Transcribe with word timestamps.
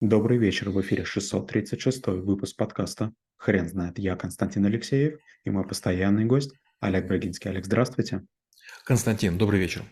Добрый 0.00 0.38
вечер, 0.38 0.70
в 0.70 0.80
эфире 0.80 1.04
636 1.04 2.06
выпуск 2.06 2.56
подкаста 2.56 3.12
«Хрен 3.36 3.68
знает». 3.68 3.98
Я 3.98 4.16
Константин 4.16 4.64
Алексеев 4.64 5.20
и 5.44 5.50
мой 5.50 5.68
постоянный 5.68 6.24
гость 6.24 6.52
Олег 6.80 7.06
Брагинский. 7.06 7.50
Олег, 7.50 7.66
здравствуйте. 7.66 8.22
Константин, 8.86 9.36
добрый 9.36 9.60
вечер. 9.60 9.82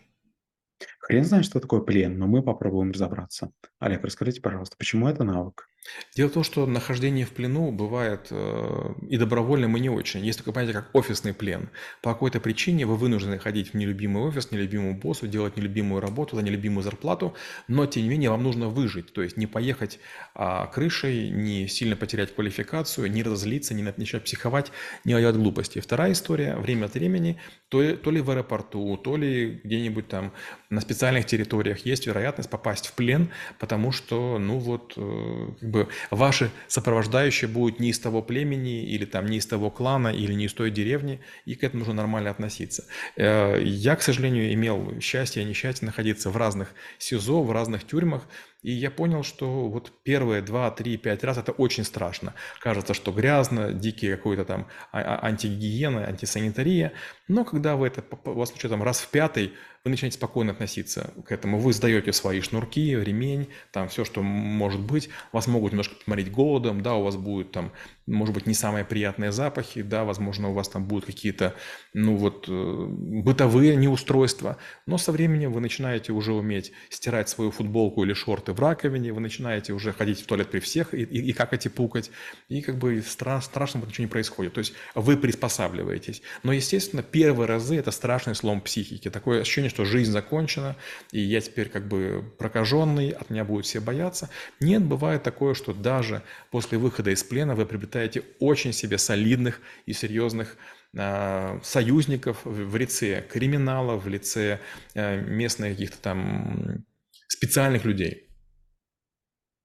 Хрен 1.09 1.25
знает, 1.25 1.45
что 1.45 1.59
такое 1.59 1.81
плен, 1.81 2.19
но 2.19 2.27
мы 2.27 2.43
попробуем 2.43 2.91
разобраться. 2.91 3.51
Олег, 3.79 4.03
расскажите, 4.03 4.41
пожалуйста, 4.41 4.77
почему 4.77 5.07
это 5.07 5.23
навык? 5.23 5.67
Дело 6.15 6.29
в 6.29 6.33
том, 6.33 6.43
что 6.43 6.65
нахождение 6.65 7.25
в 7.25 7.31
плену 7.31 7.71
бывает 7.71 8.27
э, 8.31 8.93
и 9.09 9.17
добровольным, 9.17 9.77
и 9.77 9.79
не 9.79 9.89
очень. 9.89 10.25
Есть 10.25 10.39
такое 10.39 10.53
понятие, 10.53 10.81
как 10.81 10.93
офисный 10.93 11.33
плен. 11.33 11.69
По 12.01 12.13
какой-то 12.13 12.39
причине 12.39 12.85
вы 12.85 12.95
вынуждены 12.95 13.39
ходить 13.39 13.71
в 13.71 13.73
нелюбимый 13.75 14.23
офис, 14.23 14.51
нелюбимому 14.51 14.99
боссу, 14.99 15.27
делать 15.27 15.57
нелюбимую 15.57 16.01
работу 16.01 16.35
за 16.35 16.41
нелюбимую 16.41 16.83
зарплату, 16.83 17.33
но 17.67 17.85
тем 17.85 18.03
не 18.03 18.09
менее 18.09 18.29
вам 18.29 18.43
нужно 18.43 18.69
выжить, 18.69 19.13
то 19.13 19.21
есть 19.21 19.37
не 19.37 19.47
поехать 19.47 19.99
а, 20.35 20.67
крышей, 20.67 21.29
не 21.29 21.67
сильно 21.67 21.95
потерять 21.95 22.35
квалификацию, 22.35 23.09
не 23.11 23.23
разозлиться, 23.23 23.73
не 23.73 23.83
начать 23.83 24.23
психовать, 24.23 24.71
не 25.05 25.13
делать 25.13 25.37
глупости. 25.37 25.79
Вторая 25.79 26.11
история, 26.11 26.55
время 26.55 26.85
от 26.85 26.93
времени, 26.93 27.39
то, 27.69 27.95
то 27.95 28.11
ли 28.11 28.21
в 28.21 28.29
аэропорту, 28.29 28.97
то 28.97 29.15
ли 29.15 29.61
где-нибудь 29.63 30.07
там 30.07 30.33
на 30.69 30.81
специальных 30.99 31.27
территориях 31.27 31.85
есть 31.85 32.07
вероятность 32.07 32.49
попасть 32.49 32.87
в 32.87 32.91
плен, 32.91 33.29
потому 33.57 33.93
что, 33.93 34.37
ну 34.37 34.59
вот, 34.59 34.95
э, 34.97 35.47
как 35.61 35.69
бы 35.69 35.87
ваши 36.11 36.51
сопровождающие 36.67 37.47
будут 37.47 37.79
не 37.79 37.91
из 37.91 37.99
того 37.99 38.21
племени, 38.21 38.83
или 38.83 39.05
там 39.05 39.25
не 39.25 39.37
из 39.37 39.45
того 39.45 39.71
клана, 39.71 40.09
или 40.09 40.33
не 40.33 40.45
из 40.47 40.53
той 40.53 40.71
деревни, 40.71 41.21
и 41.45 41.55
к 41.55 41.63
этому 41.63 41.79
нужно 41.79 41.93
нормально 41.93 42.31
относиться. 42.31 42.83
Э, 43.15 43.61
я, 43.63 43.95
к 43.95 44.01
сожалению, 44.01 44.53
имел 44.53 44.99
счастье 44.99 45.41
и 45.41 45.45
несчастье 45.45 45.85
находиться 45.85 46.29
в 46.29 46.35
разных 46.35 46.73
СИЗО, 46.97 47.43
в 47.43 47.51
разных 47.53 47.87
тюрьмах, 47.87 48.27
и 48.61 48.71
я 48.71 48.91
понял, 48.91 49.23
что 49.23 49.69
вот 49.69 49.91
первые 50.03 50.41
два, 50.41 50.69
три, 50.71 50.97
пять 50.97 51.23
раз 51.23 51.37
это 51.37 51.53
очень 51.53 51.85
страшно. 51.85 52.33
Кажется, 52.59 52.93
что 52.93 53.13
грязно, 53.13 53.71
дикие 53.71 54.17
какой-то 54.17 54.43
там 54.43 54.67
а, 54.91 54.99
а, 54.99 55.25
антигигиена, 55.27 56.05
антисанитария. 56.05 56.91
Но 57.29 57.45
когда 57.45 57.77
вы 57.77 57.87
это, 57.87 58.03
у 58.25 58.33
вас 58.33 58.49
случается 58.49 58.75
там 58.75 58.83
раз 58.83 58.99
в 58.99 59.07
пятый, 59.09 59.53
вы 59.85 59.91
начинаете 59.91 60.17
спокойно 60.17 60.51
относиться 60.51 61.13
к 61.25 61.31
этому. 61.31 61.57
Вы 61.57 61.71
сдаете 61.71 62.11
свои 62.11 62.41
шнурки, 62.41 62.95
ремень, 62.95 63.47
там 63.71 63.87
все, 63.87 64.03
что 64.03 64.21
может 64.21 64.81
быть. 64.81 65.09
Вас 65.31 65.47
могут 65.47 65.71
немножко 65.71 65.95
поморить 66.03 66.31
голодом, 66.31 66.81
да, 66.81 66.95
у 66.95 67.03
вас 67.03 67.15
будет 67.15 67.53
там, 67.53 67.71
может 68.05 68.35
быть, 68.35 68.45
не 68.45 68.53
самые 68.53 68.83
приятные 68.83 69.31
запахи, 69.31 69.81
да, 69.81 70.03
возможно, 70.03 70.49
у 70.49 70.53
вас 70.53 70.67
там 70.67 70.85
будут 70.85 71.05
какие-то, 71.05 71.55
ну 71.93 72.17
вот, 72.17 72.45
э, 72.49 72.85
бытовые 72.89 73.77
неустройства. 73.77 74.57
Но 74.85 74.97
со 74.97 75.13
временем 75.13 75.53
вы 75.53 75.61
начинаете 75.61 76.11
уже 76.11 76.33
уметь 76.33 76.73
стирать 76.89 77.29
свою 77.29 77.51
футболку 77.51 78.03
или 78.03 78.13
шорты 78.13 78.48
в 78.53 78.59
раковине, 78.59 79.13
вы 79.13 79.21
начинаете 79.21 79.73
уже 79.73 79.93
ходить 79.93 80.21
в 80.21 80.25
туалет 80.25 80.49
при 80.49 80.59
всех 80.59 80.93
и, 80.93 81.03
и, 81.03 81.29
и 81.29 81.33
как 81.33 81.53
эти 81.53 81.67
пукать, 81.67 82.11
и 82.47 82.61
как 82.61 82.77
бы 82.77 82.97
стра- 82.97 83.41
страшного 83.41 83.85
ничего 83.85 84.05
не 84.05 84.09
происходит. 84.09 84.53
То 84.53 84.59
есть 84.59 84.73
вы 84.95 85.15
приспосабливаетесь. 85.17 86.21
Но, 86.43 86.53
естественно, 86.53 87.03
первые 87.03 87.47
разы 87.47 87.77
это 87.77 87.91
страшный 87.91 88.35
слом 88.35 88.61
психики. 88.61 89.09
Такое 89.09 89.41
ощущение, 89.41 89.59
ощущение, 89.59 89.69
что 89.69 89.85
жизнь 89.85 90.11
закончена, 90.11 90.75
и 91.11 91.19
я 91.19 91.41
теперь 91.41 91.69
как 91.69 91.87
бы 91.87 92.23
прокаженный, 92.37 93.09
от 93.09 93.29
меня 93.29 93.43
будут 93.43 93.65
все 93.65 93.79
бояться. 93.79 94.29
Нет, 94.59 94.83
бывает 94.83 95.23
такое, 95.23 95.53
что 95.53 95.73
даже 95.73 96.21
после 96.51 96.77
выхода 96.77 97.11
из 97.11 97.23
плена 97.23 97.55
вы 97.55 97.65
приобретаете 97.65 98.23
очень 98.39 98.73
себе 98.73 98.97
солидных 98.97 99.61
и 99.85 99.93
серьезных 99.93 100.57
а, 100.97 101.59
союзников 101.63 102.41
в 102.43 102.75
лице 102.77 103.23
криминала, 103.31 103.97
в 103.97 104.07
лице 104.07 104.59
э, 104.95 105.21
местных 105.21 105.71
каких-то 105.71 105.97
там 106.01 106.85
специальных 107.27 107.85
людей. 107.85 108.28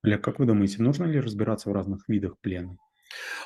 Олег, 0.05 0.23
как 0.23 0.39
вы 0.39 0.45
думаете, 0.45 0.83
нужно 0.83 1.05
ли 1.05 1.19
разбираться 1.19 1.71
в 1.71 1.73
разных 1.73 2.07
видах 2.09 2.39
плена? 2.39 2.77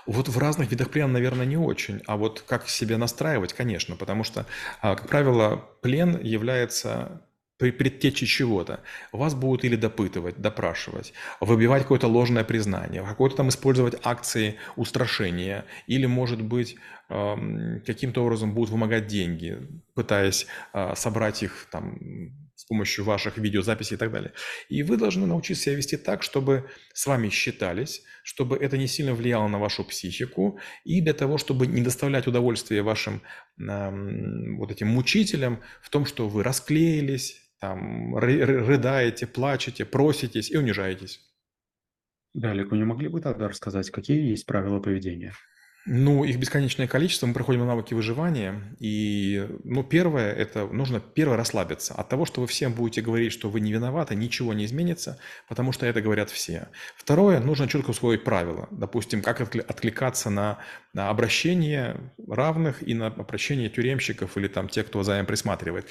Вот 0.07 0.29
в 0.29 0.39
разных 0.39 0.71
видах 0.71 0.91
плена, 0.91 1.13
наверное, 1.13 1.47
не 1.47 1.57
очень. 1.57 2.03
А 2.07 2.17
вот 2.17 2.41
как 2.41 2.69
себя 2.69 2.99
настраивать, 2.99 3.53
конечно. 3.53 3.95
Потому 3.95 4.25
что, 4.25 4.45
а, 4.81 4.97
как 4.97 5.09
правило, 5.09 5.65
плен 5.83 6.19
является 6.21 7.23
при 7.59 7.71
предтече 7.71 8.27
чего-то. 8.27 8.81
Вас 9.13 9.35
будут 9.35 9.65
или 9.65 9.77
допытывать, 9.77 10.41
допрашивать, 10.41 11.13
выбивать 11.41 11.83
какое-то 11.83 12.09
ложное 12.09 12.45
признание, 12.45 13.03
какое-то 13.03 13.37
там 13.37 13.49
использовать 13.51 13.95
акции 14.05 14.57
устрашения, 14.77 15.65
или, 15.89 16.07
может 16.07 16.41
быть, 16.41 16.77
каким-то 17.09 18.23
образом 18.23 18.53
будут 18.55 18.71
вымогать 18.71 19.07
деньги, 19.09 19.59
пытаясь 19.95 20.47
а, 20.73 20.95
собрать 20.95 21.43
их 21.43 21.67
там 21.71 21.99
с 22.59 22.65
помощью 22.65 23.05
ваших 23.05 23.39
видеозаписей 23.39 23.95
и 23.95 23.99
так 23.99 24.11
далее. 24.11 24.33
И 24.69 24.83
вы 24.83 24.97
должны 24.97 25.27
научиться 25.27 25.63
себя 25.63 25.77
вести 25.77 25.97
так, 25.97 26.25
чтобы 26.25 26.69
с 26.93 27.07
вами 27.07 27.29
считались, 27.29 28.03
чтобы 28.25 28.57
это 28.57 28.77
не 28.77 28.89
сильно 28.89 29.15
влияло 29.15 29.47
на 29.47 29.61
вашу 29.61 29.85
психику, 29.85 30.59
и 30.85 31.01
для 31.01 31.13
того, 31.13 31.39
чтобы 31.39 31.69
не 31.69 31.83
доставлять 31.83 32.27
удовольствие 32.27 32.83
вашим 32.83 33.23
э, 33.61 34.57
вот 34.57 34.73
этим 34.73 34.89
мучителям 34.89 35.63
в 35.81 35.89
том, 35.89 36.05
что 36.05 36.29
вы 36.29 36.43
расклеились, 36.43 37.41
там, 37.61 38.17
рыдаете, 38.17 39.29
плачете, 39.29 39.85
проситесь 39.85 40.51
и 40.51 40.57
унижаетесь. 40.57 41.21
Да, 42.35 42.51
Олег, 42.51 42.73
не 42.73 42.83
могли 42.83 43.07
бы 43.07 43.21
тогда 43.21 43.47
рассказать, 43.47 43.91
какие 43.91 44.31
есть 44.31 44.47
правила 44.47 44.81
поведения? 44.81 45.33
Ну, 45.91 46.25
их 46.25 46.39
бесконечное 46.39 46.87
количество. 46.87 47.27
Мы 47.27 47.33
проходим 47.33 47.67
навыки 47.67 47.95
выживания. 47.95 48.61
И, 48.79 49.49
ну, 49.65 49.83
первое, 49.83 50.31
это 50.35 50.67
нужно 50.67 51.01
первое 51.01 51.39
расслабиться. 51.39 51.95
От 51.95 52.11
того, 52.11 52.27
что 52.27 52.43
вы 52.43 52.47
всем 52.47 52.75
будете 52.75 53.01
говорить, 53.01 53.33
что 53.33 53.49
вы 53.49 53.61
не 53.61 53.73
виноваты, 53.73 54.15
ничего 54.15 54.53
не 54.53 54.67
изменится, 54.67 55.19
потому 55.49 55.73
что 55.73 55.87
это 55.87 56.03
говорят 56.03 56.29
все. 56.29 56.69
Второе, 56.95 57.41
нужно 57.41 57.69
четко 57.69 57.91
усвоить 57.91 58.23
правила. 58.23 58.69
Допустим, 58.71 59.23
как 59.23 59.41
откликаться 59.41 60.29
на, 60.29 60.59
на 60.93 61.09
обращение 61.09 61.97
равных 62.29 62.87
и 62.87 62.93
на 62.93 63.07
обращение 63.07 63.71
тюремщиков 63.71 64.37
или 64.37 64.49
там 64.49 64.69
тех, 64.69 64.89
кто 64.89 65.03
за 65.03 65.17
ним 65.17 65.25
присматривает. 65.25 65.89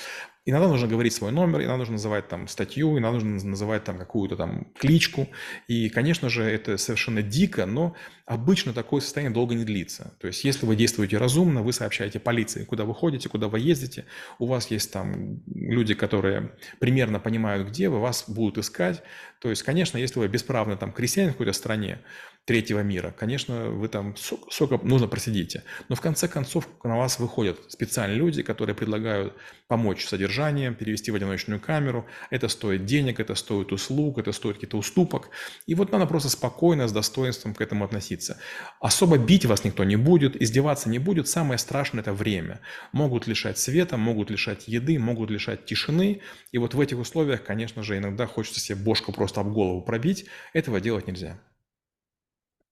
Иногда 0.49 0.69
нужно 0.69 0.87
говорить 0.87 1.11
свой 1.11 1.33
номер, 1.33 1.59
иногда 1.59 1.75
нужно 1.75 1.93
называть 1.93 2.29
там 2.29 2.47
статью, 2.47 2.97
иногда 2.97 3.11
нужно 3.19 3.49
называть 3.49 3.83
там 3.83 3.97
какую-то 3.97 4.37
там 4.37 4.67
кличку. 4.79 5.27
И, 5.67 5.89
конечно 5.89 6.29
же, 6.29 6.41
это 6.41 6.77
совершенно 6.77 7.21
дико, 7.21 7.65
но 7.65 7.97
обычно 8.25 8.71
такое 8.71 9.01
состояние 9.01 9.33
долго 9.33 9.55
не 9.55 9.65
длится. 9.65 10.15
То 10.21 10.27
есть, 10.27 10.45
если 10.45 10.65
вы 10.65 10.77
действуете 10.77 11.17
разумно, 11.17 11.63
вы 11.63 11.73
сообщаете 11.73 12.21
полиции, 12.21 12.63
куда 12.63 12.85
вы 12.85 12.95
ходите, 12.95 13.27
куда 13.27 13.49
вы 13.49 13.59
ездите, 13.59 14.05
у 14.39 14.45
вас 14.45 14.71
есть 14.71 14.89
там 14.93 15.41
люди, 15.53 15.93
которые 15.93 16.53
примерно 16.79 17.19
понимают, 17.19 17.67
где 17.67 17.89
вы, 17.89 17.99
вас 17.99 18.23
будут 18.29 18.57
искать. 18.57 19.03
То 19.41 19.49
есть, 19.49 19.63
конечно, 19.63 19.97
если 19.97 20.19
вы 20.19 20.29
бесправный 20.29 20.77
там 20.77 20.93
крестьянин 20.93 21.31
в 21.31 21.33
какой-то 21.33 21.51
стране, 21.51 21.99
третьего 22.47 22.79
мира. 22.79 23.13
Конечно, 23.19 23.69
вы 23.71 23.89
там 23.89 24.15
сколько 24.49 24.79
нужно 24.81 25.09
просидите. 25.09 25.63
Но 25.89 25.95
в 25.97 26.01
конце 26.01 26.29
концов 26.29 26.69
на 26.81 26.97
вас 26.97 27.19
выходят 27.19 27.59
специальные 27.67 28.17
люди, 28.17 28.41
которые 28.41 28.73
предлагают 28.73 29.33
помочь 29.67 30.05
с 30.05 30.07
содержанием, 30.07 30.73
перевести 30.73 31.11
в 31.11 31.15
одиночную 31.15 31.59
камеру. 31.59 32.05
Это 32.29 32.47
стоит 32.47 32.85
денег, 32.85 33.19
это 33.19 33.35
стоит 33.35 33.73
услуг, 33.73 34.17
это 34.17 34.31
стоит 34.31 34.55
каких-то 34.55 34.77
уступок. 34.77 35.29
И 35.65 35.75
вот 35.75 35.91
надо 35.91 36.05
просто 36.05 36.29
спокойно, 36.29 36.87
с 36.87 36.93
достоинством 36.93 37.53
к 37.53 37.59
этому 37.59 37.83
относиться. 37.83 38.39
Особо 38.79 39.17
бить 39.17 39.45
вас 39.45 39.65
никто 39.65 39.83
не 39.83 39.97
будет, 39.97 40.41
издеваться 40.41 40.87
не 40.87 40.99
будет. 40.99 41.27
Самое 41.27 41.57
страшное– 41.57 42.01
это 42.03 42.13
время. 42.13 42.61
Могут 42.93 43.27
лишать 43.27 43.57
света, 43.57 43.97
могут 43.97 44.29
лишать 44.29 44.69
еды, 44.69 44.97
могут 44.99 45.29
лишать 45.29 45.65
тишины. 45.65 46.21
И 46.53 46.57
вот 46.59 46.73
в 46.73 46.79
этих 46.79 46.97
условиях, 46.97 47.43
конечно 47.43 47.83
же, 47.83 47.97
иногда 47.97 48.25
хочется 48.25 48.61
себе 48.61 48.77
бошку 48.77 49.11
просто 49.11 49.41
об 49.41 49.51
голову 49.51 49.81
пробить. 49.81 50.27
Этого 50.53 50.79
делать 50.79 51.07
нельзя. 51.07 51.37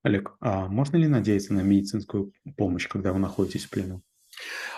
Олег, 0.05 0.33
а 0.39 0.67
можно 0.67 0.97
ли 0.97 1.07
надеяться 1.07 1.51
на 1.55 1.61
медицинскую 1.61 2.31
помощь, 2.57 2.87
когда 2.87 3.11
вы 3.11 3.17
находитесь 3.17 3.65
в 3.65 3.71
плену? 3.71 4.03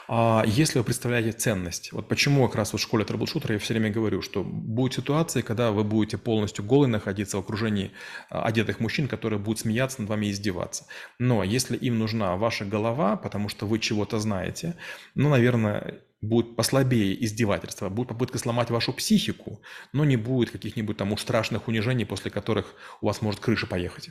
А 0.07 0.45
если 0.47 0.79
вы 0.79 0.85
представляете 0.85 1.33
ценность, 1.33 1.91
вот 1.91 2.07
почему 2.07 2.47
как 2.47 2.55
раз 2.55 2.71
вот 2.71 2.79
в 2.79 2.83
школе 2.85 3.03
troubleshooter 3.03 3.52
а 3.52 3.55
я 3.55 3.59
все 3.59 3.73
время 3.73 3.91
говорю, 3.91 4.21
что 4.21 4.41
будет 4.41 4.93
ситуация, 4.93 5.43
когда 5.43 5.73
вы 5.73 5.83
будете 5.83 6.17
полностью 6.17 6.63
голый 6.63 6.87
находиться 6.87 7.35
в 7.35 7.41
окружении 7.41 7.91
а, 8.29 8.43
одетых 8.43 8.79
мужчин, 8.79 9.09
которые 9.09 9.37
будут 9.37 9.59
смеяться 9.59 9.99
над 9.99 10.09
вами 10.09 10.27
и 10.27 10.31
издеваться. 10.31 10.85
Но 11.19 11.43
если 11.43 11.75
им 11.75 11.99
нужна 11.99 12.37
ваша 12.37 12.63
голова, 12.63 13.17
потому 13.17 13.49
что 13.49 13.65
вы 13.65 13.79
чего-то 13.79 14.19
знаете, 14.19 14.77
ну, 15.13 15.27
наверное, 15.27 16.03
будет 16.21 16.55
послабее 16.55 17.21
издевательства, 17.25 17.89
будет 17.89 18.07
попытка 18.07 18.37
сломать 18.37 18.69
вашу 18.69 18.93
психику, 18.93 19.61
но 19.91 20.05
не 20.05 20.15
будет 20.15 20.51
каких-нибудь 20.51 20.95
там 20.95 21.11
уж 21.11 21.19
страшных 21.19 21.67
унижений, 21.67 22.05
после 22.05 22.31
которых 22.31 22.75
у 23.01 23.07
вас 23.07 23.21
может 23.21 23.41
крыша 23.41 23.67
поехать. 23.67 24.09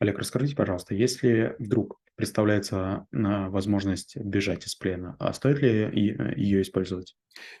Олег, 0.00 0.18
расскажите, 0.18 0.54
пожалуйста, 0.54 0.94
если 0.94 1.56
вдруг 1.58 2.00
представляется 2.14 3.06
а, 3.12 3.48
возможность 3.48 4.16
бежать 4.16 4.66
из 4.66 4.74
плена, 4.76 5.16
а 5.18 5.32
стоит 5.32 5.60
ли 5.60 5.90
ее 6.36 6.62
использовать? 6.62 7.16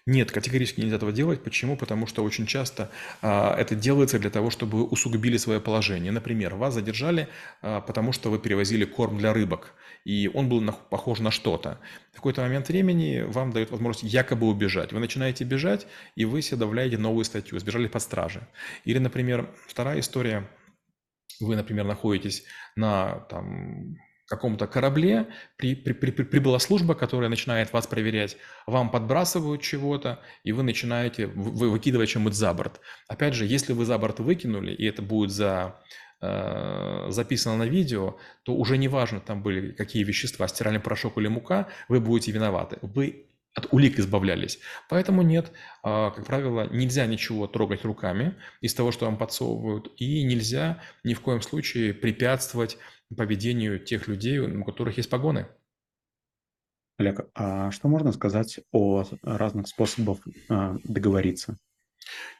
Нет, 0.06 0.30
категорически 0.30 0.80
нельзя 0.80 0.96
этого 0.96 1.12
делать. 1.12 1.42
Почему? 1.42 1.76
Потому 1.76 2.06
что 2.06 2.22
очень 2.22 2.46
часто 2.46 2.90
а, 3.22 3.56
это 3.56 3.74
делается 3.74 4.18
для 4.18 4.30
того, 4.30 4.50
чтобы 4.50 4.84
усугубили 4.84 5.36
свое 5.36 5.60
положение. 5.60 6.12
Например, 6.12 6.54
вас 6.54 6.74
задержали, 6.74 7.28
а, 7.60 7.80
потому 7.80 8.12
что 8.12 8.30
вы 8.30 8.38
перевозили 8.38 8.84
корм 8.84 9.18
для 9.18 9.32
рыбок, 9.32 9.74
и 10.04 10.30
он 10.32 10.48
был 10.48 10.60
похож 10.90 11.18
на 11.18 11.32
что-то. 11.32 11.80
В 12.12 12.16
какой-то 12.16 12.42
момент 12.42 12.68
времени 12.68 13.24
вам 13.26 13.52
дают 13.52 13.70
возможность 13.70 14.12
якобы 14.12 14.46
убежать. 14.46 14.92
Вы 14.92 15.00
начинаете 15.00 15.44
бежать, 15.44 15.86
и 16.14 16.24
вы 16.24 16.42
себе 16.42 16.58
добавляете 16.58 16.98
новую 16.98 17.24
статью, 17.24 17.58
сбежали 17.58 17.88
под 17.88 18.02
стражи. 18.02 18.46
Или, 18.84 18.98
например, 18.98 19.48
вторая 19.66 20.00
история, 20.00 20.48
вы, 21.40 21.56
например, 21.56 21.84
находитесь 21.84 22.44
на 22.76 23.26
там, 23.30 23.96
каком-то 24.28 24.66
корабле, 24.66 25.26
при, 25.56 25.74
при, 25.74 25.94
при, 25.94 26.10
прибыла 26.10 26.58
служба, 26.58 26.94
которая 26.94 27.30
начинает 27.30 27.72
вас 27.72 27.86
проверять, 27.86 28.36
вам 28.66 28.90
подбрасывают 28.90 29.62
чего-то, 29.62 30.20
и 30.44 30.52
вы 30.52 30.62
начинаете 30.62 31.26
вы, 31.26 31.70
выкидывать 31.70 32.10
чем-нибудь 32.10 32.34
за 32.34 32.52
борт. 32.52 32.80
Опять 33.08 33.34
же, 33.34 33.46
если 33.46 33.72
вы 33.72 33.86
за 33.86 33.96
борт 33.96 34.20
выкинули, 34.20 34.72
и 34.72 34.84
это 34.84 35.00
будет 35.00 35.30
за, 35.30 35.80
э, 36.20 37.06
записано 37.08 37.56
на 37.56 37.66
видео, 37.66 38.18
то 38.42 38.54
уже 38.54 38.76
не 38.76 38.88
важно, 38.88 39.20
там 39.20 39.42
были 39.42 39.72
какие 39.72 40.04
вещества, 40.04 40.46
стиральный 40.46 40.80
порошок 40.80 41.16
или 41.16 41.28
мука, 41.28 41.68
вы 41.88 41.98
будете 41.98 42.30
виноваты. 42.30 42.78
Вы 42.82 43.27
от 43.58 43.72
улик 43.72 43.98
избавлялись. 43.98 44.58
Поэтому 44.88 45.22
нет, 45.22 45.52
а, 45.82 46.10
как 46.10 46.26
правило, 46.26 46.68
нельзя 46.72 47.06
ничего 47.06 47.46
трогать 47.46 47.84
руками 47.84 48.36
из 48.60 48.74
того, 48.74 48.92
что 48.92 49.06
вам 49.06 49.18
подсовывают, 49.18 49.92
и 49.96 50.22
нельзя 50.24 50.80
ни 51.04 51.14
в 51.14 51.20
коем 51.20 51.42
случае 51.42 51.92
препятствовать 51.92 52.78
поведению 53.14 53.78
тех 53.78 54.08
людей, 54.08 54.38
у 54.38 54.64
которых 54.64 54.96
есть 54.96 55.10
погоны. 55.10 55.48
Олег, 56.98 57.28
а 57.34 57.70
что 57.70 57.88
можно 57.88 58.12
сказать 58.12 58.60
о 58.72 59.04
разных 59.22 59.68
способах 59.68 60.18
а, 60.48 60.76
договориться? 60.84 61.58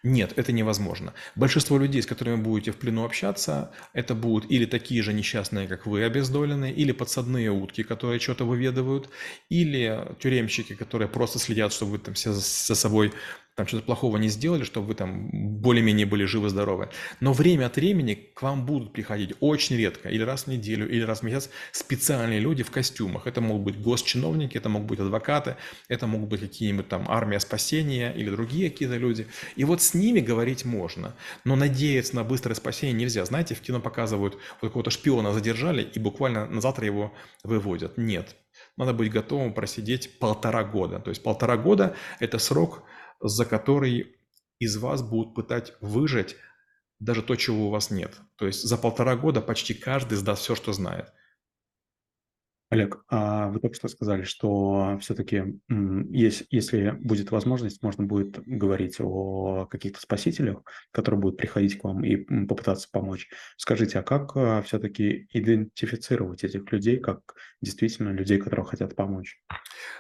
Нет, 0.02 0.32
это 0.36 0.52
невозможно. 0.52 1.14
Большинство 1.34 1.78
людей, 1.78 2.02
с 2.02 2.06
которыми 2.06 2.36
будете 2.36 2.72
в 2.72 2.76
плену 2.76 3.04
общаться, 3.04 3.72
это 3.92 4.14
будут 4.14 4.50
или 4.50 4.64
такие 4.64 5.02
же 5.02 5.12
несчастные, 5.12 5.66
как 5.68 5.86
вы, 5.86 6.04
обездоленные, 6.04 6.72
или 6.72 6.92
подсадные 6.92 7.50
утки, 7.50 7.82
которые 7.82 8.20
что-то 8.20 8.44
выведывают, 8.44 9.10
или 9.48 10.06
тюремщики, 10.20 10.74
которые 10.74 11.08
просто 11.08 11.38
следят, 11.38 11.72
чтобы 11.72 11.92
вы 11.92 11.98
там 11.98 12.14
все 12.14 12.32
за 12.32 12.74
собой 12.74 13.12
там 13.58 13.66
что-то 13.66 13.86
плохого 13.86 14.18
не 14.18 14.28
сделали, 14.28 14.62
чтобы 14.62 14.86
вы 14.86 14.94
там 14.94 15.30
более-менее 15.32 16.06
были 16.06 16.24
живы-здоровы. 16.24 16.90
Но 17.18 17.32
время 17.32 17.66
от 17.66 17.74
времени 17.74 18.14
к 18.14 18.40
вам 18.40 18.64
будут 18.64 18.92
приходить 18.92 19.34
очень 19.40 19.74
редко, 19.76 20.08
или 20.08 20.22
раз 20.22 20.44
в 20.44 20.46
неделю, 20.46 20.88
или 20.88 21.02
раз 21.02 21.20
в 21.20 21.22
месяц 21.24 21.50
специальные 21.72 22.38
люди 22.38 22.62
в 22.62 22.70
костюмах. 22.70 23.26
Это 23.26 23.40
могут 23.40 23.64
быть 23.64 23.82
госчиновники, 23.82 24.56
это 24.56 24.68
могут 24.68 24.86
быть 24.86 25.00
адвокаты, 25.00 25.56
это 25.88 26.06
могут 26.06 26.28
быть 26.28 26.40
какие-нибудь 26.40 26.86
там 26.86 27.06
армия 27.08 27.40
спасения 27.40 28.12
или 28.12 28.30
другие 28.30 28.70
какие-то 28.70 28.96
люди. 28.96 29.26
И 29.56 29.64
вот 29.64 29.82
с 29.82 29.92
ними 29.92 30.20
говорить 30.20 30.64
можно, 30.64 31.16
но 31.42 31.56
надеяться 31.56 32.14
на 32.14 32.22
быстрое 32.22 32.54
спасение 32.54 32.94
нельзя. 32.94 33.24
Знаете, 33.24 33.56
в 33.56 33.60
кино 33.60 33.80
показывают, 33.80 34.34
вот 34.62 34.70
какого-то 34.70 34.92
шпиона 34.92 35.32
задержали 35.32 35.82
и 35.82 35.98
буквально 35.98 36.46
на 36.46 36.60
завтра 36.60 36.86
его 36.86 37.12
выводят. 37.42 37.98
Нет, 37.98 38.36
надо 38.76 38.92
быть 38.92 39.10
готовым 39.10 39.52
просидеть 39.52 40.20
полтора 40.20 40.62
года. 40.62 41.00
То 41.00 41.10
есть 41.10 41.24
полтора 41.24 41.56
года– 41.56 41.96
это 42.20 42.38
срок, 42.38 42.84
за 43.20 43.44
который 43.44 44.16
из 44.58 44.76
вас 44.76 45.02
будут 45.02 45.34
пытать 45.34 45.74
выжать 45.80 46.36
даже 47.00 47.22
то, 47.22 47.36
чего 47.36 47.68
у 47.68 47.70
вас 47.70 47.90
нет. 47.90 48.18
То 48.36 48.46
есть 48.46 48.62
за 48.62 48.76
полтора 48.76 49.16
года 49.16 49.40
почти 49.40 49.74
каждый 49.74 50.16
сдаст 50.16 50.42
все, 50.42 50.54
что 50.54 50.72
знает. 50.72 51.12
Олег, 52.70 53.02
а 53.08 53.48
вы 53.48 53.60
только 53.60 53.76
что 53.76 53.88
сказали, 53.88 54.24
что 54.24 54.98
все-таки, 55.00 55.58
есть, 56.10 56.44
если 56.50 56.90
будет 56.90 57.30
возможность, 57.30 57.82
можно 57.82 58.04
будет 58.04 58.38
говорить 58.44 58.96
о 59.00 59.64
каких-то 59.66 59.98
спасителях, 60.00 60.62
которые 60.90 61.18
будут 61.18 61.38
приходить 61.38 61.78
к 61.78 61.84
вам 61.84 62.04
и 62.04 62.16
попытаться 62.44 62.88
помочь. 62.92 63.30
Скажите, 63.56 63.98
а 63.98 64.02
как 64.02 64.36
а, 64.36 64.60
все-таки 64.60 65.28
идентифицировать 65.32 66.44
этих 66.44 66.70
людей 66.70 66.98
как 66.98 67.20
действительно 67.62 68.10
людей, 68.10 68.36
которые 68.36 68.66
хотят 68.66 68.94
помочь? 68.94 69.40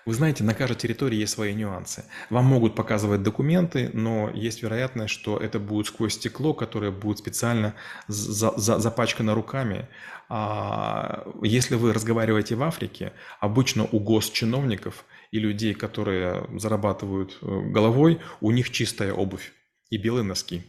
Вы 0.06 0.14
знаете, 0.14 0.44
на 0.44 0.54
каждой 0.54 0.76
территории 0.76 1.16
есть 1.16 1.32
свои 1.32 1.54
нюансы. 1.54 2.04
Вам 2.30 2.44
могут 2.44 2.74
показывать 2.74 3.22
документы, 3.22 3.90
но 3.92 4.30
есть 4.30 4.62
вероятность, 4.62 5.12
что 5.12 5.36
это 5.36 5.58
будет 5.58 5.86
сквозь 5.86 6.14
стекло, 6.14 6.54
которое 6.54 6.90
будет 6.90 7.18
специально 7.18 7.74
за, 8.06 8.52
за, 8.56 8.78
запачкано 8.78 9.34
руками. 9.34 9.88
А 10.28 11.26
если 11.42 11.74
вы 11.74 11.92
разговариваете 11.92 12.54
в 12.54 12.62
Африке, 12.62 13.12
обычно 13.40 13.88
у 13.90 13.98
госчиновников 13.98 15.04
и 15.30 15.38
людей, 15.38 15.74
которые 15.74 16.46
зарабатывают 16.58 17.38
э, 17.40 17.46
головой, 17.70 18.20
у 18.40 18.50
них 18.50 18.70
чистая 18.70 19.12
обувь 19.12 19.52
и 19.90 19.96
белые 19.96 20.24
носки. 20.24 20.62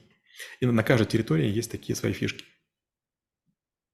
И 0.59 0.65
на 0.65 0.83
каждой 0.83 1.07
территории 1.07 1.47
есть 1.47 1.71
такие 1.71 1.95
свои 1.95 2.13
фишки. 2.13 2.45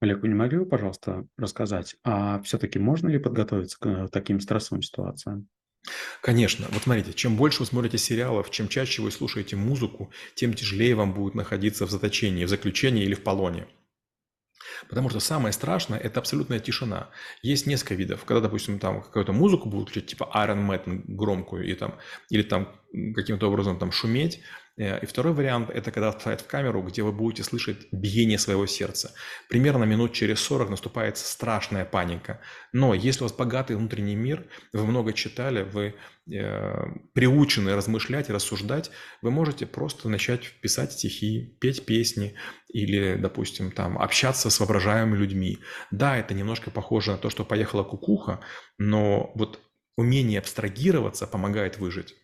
Олег, 0.02 0.22
вы 0.22 0.28
не 0.28 0.36
могли 0.36 0.60
бы, 0.60 0.66
пожалуйста, 0.66 1.26
рассказать, 1.38 1.96
а 2.04 2.42
все-таки 2.42 2.80
можно 2.80 3.08
ли 3.08 3.18
подготовиться 3.18 3.80
к 3.80 3.88
э, 3.88 4.08
таким 4.12 4.40
стрессовым 4.40 4.82
ситуациям? 4.82 5.48
Конечно. 6.22 6.68
Вот 6.72 6.84
смотрите, 6.84 7.14
чем 7.14 7.38
больше 7.38 7.60
вы 7.60 7.66
смотрите 7.66 7.98
сериалов, 7.98 8.50
чем 8.50 8.68
чаще 8.68 9.02
вы 9.02 9.12
слушаете 9.12 9.56
музыку, 9.56 10.12
тем 10.34 10.54
тяжелее 10.54 10.96
вам 10.96 11.14
будет 11.14 11.36
находиться 11.36 11.86
в 11.86 11.92
заточении, 11.92 12.46
в 12.46 12.50
заключении 12.50 13.04
или 13.04 13.14
в 13.14 13.24
полоне. 13.24 13.68
Потому 14.90 15.10
что 15.10 15.20
самое 15.20 15.54
страшное– 15.54 16.00
это 16.04 16.20
абсолютная 16.20 16.60
тишина. 16.60 17.10
Есть 17.42 17.66
несколько 17.66 17.96
видов. 17.96 18.26
Когда, 18.26 18.42
допустим, 18.42 18.80
там 18.80 19.02
какую-то 19.02 19.32
музыку 19.32 19.70
будут 19.70 19.90
включать, 19.90 20.10
типа 20.10 20.30
Iron 20.36 20.68
Maiden 20.68 21.04
громкую, 21.08 21.66
и 21.66 21.74
там, 21.76 21.96
или 22.30 22.42
там 22.42 22.76
каким-то 23.16 23.48
образом 23.48 23.78
там 23.80 23.92
шуметь, 23.92 24.42
и 24.78 25.06
второй 25.06 25.34
вариант– 25.34 25.70
это 25.74 25.92
когда 25.92 26.12
вставить 26.12 26.42
в 26.42 26.48
камеру, 26.48 26.82
где 26.82 27.02
вы 27.02 27.14
будете 27.14 27.44
слышать 27.44 27.88
биение 27.94 28.38
своего 28.38 28.66
сердца. 28.66 29.14
Примерно 29.48 29.86
минут 29.86 30.12
через 30.12 30.42
40 30.42 30.70
наступает 30.70 31.18
страшная 31.18 31.86
паника. 31.86 32.42
Но 32.74 32.94
если 32.94 33.22
у 33.22 33.24
вас 33.24 33.32
богатый 33.32 33.78
внутренний 33.78 34.16
мир, 34.16 34.46
вы 34.74 34.86
много 34.86 35.14
читали, 35.14 35.64
вы 35.64 35.96
э, 36.30 36.86
приучены 37.14 37.74
размышлять 37.74 38.30
и 38.30 38.34
рассуждать, 38.34 38.92
вы 39.22 39.32
можете 39.32 39.66
просто 39.66 40.10
начать 40.10 40.52
писать 40.60 40.92
стихи, 40.92 41.58
петь 41.62 41.86
песни 41.86 42.36
или, 42.68 43.16
допустим, 43.16 43.72
там, 43.72 43.98
общаться 43.98 44.50
с 44.50 44.60
воображаемыми 44.60 45.18
людьми. 45.18 45.60
Да, 45.92 46.18
это 46.18 46.34
немножко 46.34 46.70
похоже 46.70 47.12
на 47.12 47.18
то, 47.18 47.30
что 47.30 47.46
поехала 47.46 47.84
кукуха, 47.84 48.42
но 48.78 49.32
вот 49.36 49.62
умение 49.96 50.40
абстрагироваться 50.40 51.28
помогает 51.28 51.78
выжить. 51.78 52.16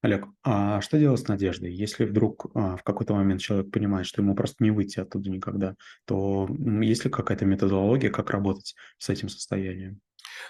Олег, 0.00 0.26
а 0.42 0.80
что 0.80 0.98
делать 0.98 1.20
с 1.20 1.28
надеждой? 1.28 1.72
Если 1.72 2.04
вдруг 2.04 2.50
а, 2.54 2.76
в 2.76 2.82
какой-то 2.82 3.14
момент 3.14 3.40
человек 3.40 3.70
понимает, 3.70 4.06
что 4.06 4.22
ему 4.22 4.34
просто 4.34 4.62
не 4.62 4.70
выйти 4.70 5.00
оттуда 5.00 5.30
никогда, 5.30 5.76
то 6.04 6.48
есть 6.80 7.04
ли 7.04 7.10
какая-то 7.10 7.44
методология, 7.46 8.10
как 8.10 8.30
работать 8.30 8.74
с 8.98 9.08
этим 9.08 9.28
состоянием? 9.28 10.00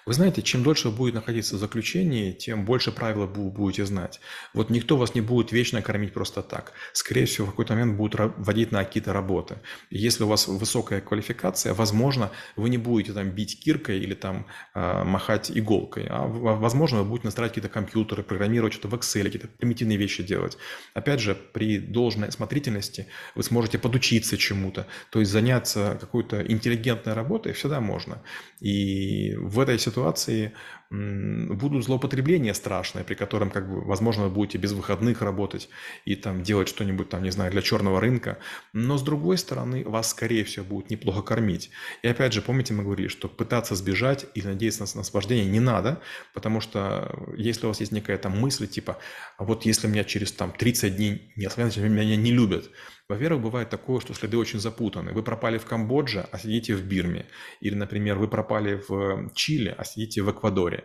Вы 0.06 0.14
знаете, 0.14 0.43
чем 0.43 0.62
дольше 0.62 0.88
вы 0.88 0.96
будете 0.96 1.17
находиться 1.17 1.56
в 1.56 1.58
заключении, 1.58 2.32
тем 2.32 2.64
больше 2.64 2.93
правил 2.93 3.26
вы 3.26 3.50
будете 3.50 3.87
знать. 3.87 4.20
Вот 4.55 4.70
никто 4.70 4.96
вас 4.96 5.14
не 5.14 5.20
будет 5.20 5.52
вечно 5.52 5.82
кормить 5.82 6.12
просто 6.12 6.43
так. 6.43 6.73
Скорее 6.93 7.26
всего, 7.26 7.46
в 7.46 7.50
какой-то 7.50 7.75
момент 7.75 7.96
будут 7.96 8.32
вводить 8.37 8.73
на 8.73 8.84
какие-то 8.84 9.12
работы. 9.12 9.58
Если 9.90 10.25
у 10.25 10.29
вас 10.29 10.49
высокая 10.49 11.00
квалификация, 11.00 11.74
возможно, 11.74 12.31
вы 12.56 12.69
не 12.69 12.79
будете 12.79 13.12
там 13.12 13.31
бить 13.31 13.60
киркой 13.60 14.01
или 14.01 14.15
там 14.15 14.46
э, 14.74 15.05
махать 15.05 15.51
иголкой, 15.55 16.06
а 16.08 16.27
возможно, 16.27 16.98
вы 16.98 17.05
будете 17.05 17.29
настраивать 17.29 17.55
какие-то 17.55 17.72
компьютеры, 17.72 18.22
программировать 18.22 18.72
что-то 18.72 18.89
в 18.89 18.94
Excel, 18.94 19.24
какие-то 19.24 19.48
примитивные 19.48 19.98
вещи 19.98 20.22
делать. 20.22 20.58
Опять 20.94 21.20
же, 21.20 21.34
при 21.34 21.79
должной 21.79 22.29
осмотрительности 22.29 23.06
вы 23.34 23.43
сможете 23.43 23.79
подучиться 23.79 24.36
чему-то, 24.36 24.86
то 25.10 25.20
есть 25.20 25.31
заняться 25.31 25.96
какой-то 26.01 26.43
интеллигентной 26.43 27.12
работой 27.12 27.53
всегда 27.53 27.81
можно. 27.81 28.22
И 28.60 29.34
в 29.36 29.60
этой 29.60 29.71
ситуации 29.79 30.55
будут 30.93 31.84
злоупотребления 31.84 32.53
страшные, 32.53 33.05
при 33.05 33.15
котором, 33.15 33.51
как 33.51 33.69
бы, 33.69 33.81
возможно, 33.81 34.29
будете 34.29 34.58
без 34.58 34.72
выходных 34.72 35.22
работать 35.22 35.70
и 36.05 36.17
там 36.17 36.43
делать 36.43 36.69
что-нибудь, 36.69 37.08
там, 37.08 37.22
не 37.22 37.31
знаю, 37.31 37.51
для 37.51 37.63
черного 37.63 38.01
рынка. 38.01 38.39
Но, 38.75 38.99
с 38.99 39.03
другой 39.03 39.39
стороны, 39.39 39.84
вас, 39.84 40.11
скорее 40.11 40.44
всего, 40.44 40.67
будут 40.67 40.91
неплохо 40.91 41.22
кормить. 41.22 41.70
И 42.03 42.08
опять 42.08 42.34
же, 42.34 42.43
помните, 42.43 42.75
мы 42.75 42.82
говорили, 42.82 43.08
что 43.08 43.29
пытаться 43.29 43.75
сбежать 43.75 44.27
или 44.34 44.46
надеяться 44.46 44.82
на 44.94 45.01
освобождение 45.01 45.46
не 45.46 45.61
надо, 45.61 46.01
потому 46.34 46.61
что 46.61 47.32
если 47.37 47.65
у 47.65 47.69
вас 47.69 47.81
есть 47.81 47.93
некая 47.93 48.19
там 48.19 48.39
мысль, 48.39 48.67
типа, 48.67 48.99
а 49.39 49.44
вот 49.44 49.65
если 49.65 49.87
меня 49.87 50.05
через 50.05 50.32
там 50.32 50.53
30 50.53 50.96
дней 50.96 51.32
не 51.37 51.46
освободят, 51.46 51.79
меня 51.79 52.17
не 52.17 52.32
любят, 52.32 52.70
во-первых, 53.08 53.43
бывает 53.43 53.69
такое, 53.69 54.01
что 54.01 54.15
следы 54.15 54.39
очень 54.39 54.58
запутаны. 54.58 55.13
Вы 55.13 55.22
пропали 55.22 55.58
в 55.58 55.67
Камбодже, 55.67 56.27
а 56.31 56.39
сидите 56.39 56.75
в 56.75 56.82
Бирме. 56.82 57.27
Или, 57.61 57.75
например, 57.75 58.17
вы 58.17 58.27
пропали 58.27 58.81
в 58.89 59.31
Чили, 59.34 59.75
а 59.77 59.84
сидите 59.84 60.22
в 60.22 60.31
Эквадоре. 60.31 60.81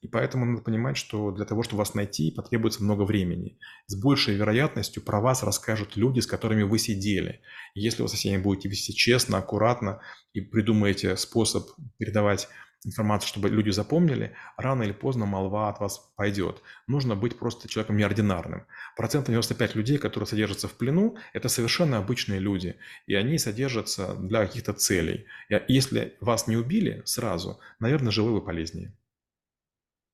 И 0.00 0.06
поэтому 0.06 0.44
надо 0.44 0.62
понимать, 0.62 0.96
что 0.96 1.32
для 1.32 1.44
того, 1.44 1.64
чтобы 1.64 1.78
вас 1.78 1.94
найти, 1.94 2.30
потребуется 2.30 2.84
много 2.84 3.02
времени. 3.02 3.58
С 3.86 4.00
большей 4.00 4.36
вероятностью 4.36 5.02
про 5.02 5.20
вас 5.20 5.42
расскажут 5.42 5.96
люди, 5.96 6.20
с 6.20 6.26
которыми 6.26 6.62
вы 6.62 6.78
сидели. 6.78 7.40
Если 7.74 8.02
вы 8.02 8.08
со 8.08 8.16
всеми 8.16 8.40
будете 8.40 8.68
вести 8.68 8.94
честно, 8.94 9.38
аккуратно 9.38 10.00
и 10.34 10.40
придумаете 10.40 11.16
способ 11.16 11.68
передавать 11.98 12.48
информацию, 12.84 13.28
чтобы 13.28 13.48
люди 13.48 13.70
запомнили, 13.70 14.34
рано 14.56 14.84
или 14.84 14.92
поздно 14.92 15.26
молва 15.26 15.68
от 15.68 15.80
вас 15.80 16.12
пойдет. 16.16 16.62
Нужно 16.86 17.16
быть 17.16 17.36
просто 17.36 17.68
человеком 17.68 17.96
неординарным. 17.96 18.66
Процент 18.96 19.26
95 19.26 19.74
людей, 19.74 19.98
которые 19.98 20.28
содержатся 20.28 20.68
в 20.68 20.74
плену, 20.74 21.16
это 21.32 21.48
совершенно 21.48 21.98
обычные 21.98 22.38
люди, 22.38 22.76
и 23.06 23.14
они 23.14 23.36
содержатся 23.38 24.14
для 24.14 24.46
каких-то 24.46 24.74
целей. 24.74 25.26
И 25.48 25.60
Если 25.66 26.16
вас 26.20 26.46
не 26.46 26.56
убили 26.56 27.02
сразу, 27.04 27.58
наверное, 27.80 28.12
живы 28.12 28.32
вы 28.32 28.42
полезнее. 28.42 28.94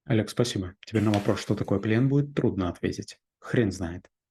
Олег, 0.04 0.28
спасибо. 0.28 0.74
Теперь 0.84 1.02
на 1.02 1.12
вопрос, 1.12 1.40
что 1.40 1.54
такое 1.54 1.78
плен, 1.78 2.08
будет 2.08 2.34
трудно 2.34 2.68
ответить. 2.68 3.18
Хрен 3.40 3.72
знает. 3.72 4.10